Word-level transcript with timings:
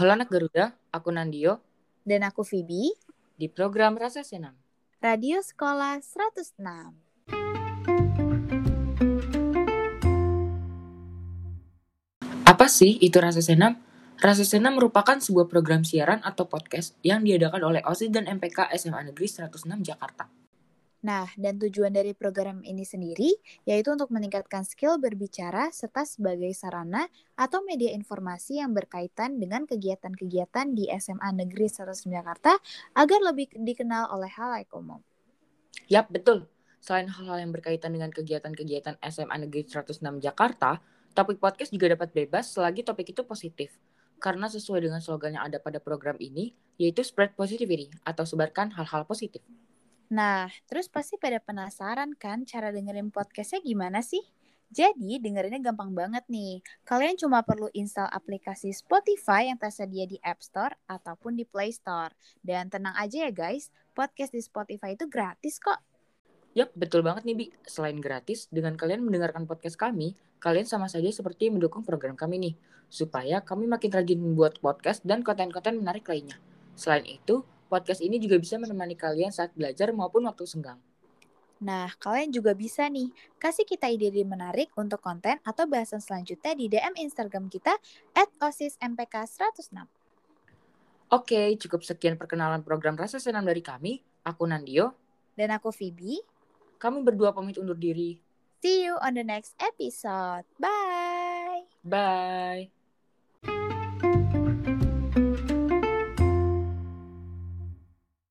Halo 0.00 0.16
anak 0.16 0.32
Garuda, 0.32 0.72
aku 0.96 1.12
Nandio 1.12 1.60
Dan 2.00 2.24
aku 2.24 2.40
Vibi 2.40 2.88
di 3.36 3.52
program 3.52 4.00
Rasa 4.00 4.24
Senam. 4.24 4.56
Radio 4.96 5.44
Sekolah 5.44 6.00
106. 6.00 6.56
Apa 12.48 12.64
sih 12.72 12.96
itu 13.04 13.20
Rasa 13.20 13.44
Senam? 13.44 13.76
Rasa 14.16 14.48
Senam 14.48 14.80
merupakan 14.80 15.20
sebuah 15.20 15.52
program 15.52 15.84
siaran 15.84 16.24
atau 16.24 16.48
podcast 16.48 16.96
yang 17.04 17.20
diadakan 17.20 17.60
oleh 17.60 17.84
OSIS 17.84 18.08
dan 18.08 18.24
MPK 18.24 18.72
SMA 18.80 19.12
Negeri 19.12 19.28
106 19.28 19.84
Jakarta. 19.84 20.39
Nah, 21.00 21.32
dan 21.40 21.56
tujuan 21.56 21.96
dari 21.96 22.12
program 22.12 22.60
ini 22.60 22.84
sendiri 22.84 23.32
yaitu 23.64 23.88
untuk 23.88 24.12
meningkatkan 24.12 24.68
skill 24.68 25.00
berbicara 25.00 25.72
serta 25.72 26.04
sebagai 26.04 26.52
sarana 26.52 27.08
atau 27.40 27.64
media 27.64 27.96
informasi 27.96 28.60
yang 28.60 28.76
berkaitan 28.76 29.40
dengan 29.40 29.64
kegiatan-kegiatan 29.64 30.76
di 30.76 30.92
SMA 31.00 31.30
Negeri 31.32 31.72
106 31.72 32.04
Jakarta 32.04 32.52
agar 32.92 33.20
lebih 33.24 33.48
dikenal 33.56 34.12
oleh 34.12 34.28
halayak 34.28 34.68
umum. 34.76 35.00
Yap, 35.88 36.12
betul. 36.12 36.44
Selain 36.84 37.08
hal-hal 37.08 37.48
yang 37.48 37.52
berkaitan 37.52 37.96
dengan 37.96 38.12
kegiatan-kegiatan 38.12 39.00
SMA 39.08 39.36
Negeri 39.48 39.68
106 39.68 40.04
Jakarta, 40.20 40.84
topik 41.16 41.40
podcast 41.40 41.72
juga 41.72 41.96
dapat 41.96 42.12
bebas 42.12 42.52
selagi 42.52 42.84
topik 42.84 43.16
itu 43.16 43.24
positif. 43.24 43.72
Karena 44.20 44.52
sesuai 44.52 44.84
dengan 44.84 45.00
slogan 45.00 45.40
yang 45.40 45.48
ada 45.48 45.56
pada 45.56 45.80
program 45.80 46.20
ini, 46.20 46.52
yaitu 46.76 47.00
spread 47.00 47.32
positivity 47.36 47.88
atau 48.04 48.28
sebarkan 48.28 48.76
hal-hal 48.76 49.08
positif. 49.08 49.40
Nah, 50.10 50.50
terus 50.66 50.90
pasti 50.90 51.14
pada 51.22 51.38
penasaran 51.38 52.18
kan 52.18 52.42
cara 52.42 52.74
dengerin 52.74 53.14
podcastnya 53.14 53.62
gimana 53.62 54.02
sih? 54.02 54.20
Jadi 54.70 55.22
dengerinnya 55.22 55.70
gampang 55.70 55.94
banget 55.94 56.26
nih. 56.26 56.62
Kalian 56.82 57.14
cuma 57.18 57.42
perlu 57.46 57.70
install 57.74 58.10
aplikasi 58.10 58.74
Spotify 58.74 59.50
yang 59.50 59.58
tersedia 59.58 60.06
di 60.10 60.18
App 60.22 60.42
Store 60.42 60.74
ataupun 60.90 61.38
di 61.38 61.46
Play 61.46 61.70
Store. 61.70 62.10
Dan 62.42 62.70
tenang 62.70 62.94
aja 62.98 63.26
ya 63.26 63.30
guys, 63.30 63.70
podcast 63.94 64.34
di 64.34 64.42
Spotify 64.42 64.98
itu 64.98 65.06
gratis 65.06 65.62
kok. 65.62 65.78
Yap, 66.58 66.74
betul 66.74 67.06
banget 67.06 67.26
nih 67.30 67.34
Bi. 67.38 67.46
Selain 67.62 67.98
gratis, 67.98 68.50
dengan 68.50 68.74
kalian 68.74 69.06
mendengarkan 69.06 69.46
podcast 69.46 69.78
kami, 69.78 70.18
kalian 70.42 70.66
sama 70.66 70.90
saja 70.90 71.06
seperti 71.10 71.50
mendukung 71.54 71.86
program 71.86 72.18
kami 72.18 72.38
nih. 72.38 72.54
Supaya 72.90 73.42
kami 73.46 73.70
makin 73.70 73.94
rajin 73.94 74.18
membuat 74.18 74.58
podcast 74.58 75.06
dan 75.06 75.22
konten-konten 75.22 75.78
menarik 75.78 76.02
lainnya. 76.10 76.38
Selain 76.74 77.06
itu, 77.06 77.46
podcast 77.70 78.02
ini 78.02 78.18
juga 78.18 78.34
bisa 78.42 78.58
menemani 78.58 78.98
kalian 78.98 79.30
saat 79.30 79.54
belajar 79.54 79.94
maupun 79.94 80.26
waktu 80.26 80.42
senggang. 80.42 80.82
Nah, 81.60 81.92
kalian 82.00 82.32
juga 82.32 82.56
bisa 82.56 82.88
nih 82.88 83.12
kasih 83.36 83.68
kita 83.68 83.92
ide-ide 83.92 84.24
menarik 84.24 84.72
untuk 84.80 84.98
konten 85.04 85.36
atau 85.44 85.68
bahasan 85.68 86.00
selanjutnya 86.00 86.56
di 86.56 86.72
DM 86.72 86.96
Instagram 86.96 87.52
kita 87.52 87.76
at 88.16 88.32
osismpk106. 88.40 89.84
Oke, 91.10 91.58
cukup 91.60 91.84
sekian 91.84 92.16
perkenalan 92.16 92.64
program 92.64 92.96
Rasa 92.96 93.20
Senam 93.20 93.44
dari 93.44 93.60
kami. 93.60 94.00
Aku 94.24 94.48
Nandio. 94.48 94.96
Dan 95.36 95.52
aku 95.52 95.68
Phoebe. 95.68 96.24
Kami 96.80 97.04
berdua 97.04 97.36
pamit 97.36 97.60
undur 97.60 97.76
diri. 97.76 98.16
See 98.64 98.88
you 98.88 98.96
on 99.04 99.16
the 99.16 99.24
next 99.24 99.52
episode. 99.60 100.48
Bye! 100.56 101.68
Bye! 101.84 102.72